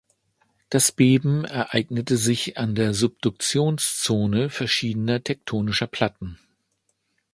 [0.71, 6.39] Das Beben ereignete sich an der Subduktionszone verschiedener tektonischer Platten.